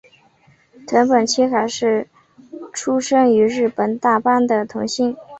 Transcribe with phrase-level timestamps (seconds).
[0.87, 2.07] 藤本七海是
[2.73, 5.15] 出身于日本大阪的童星。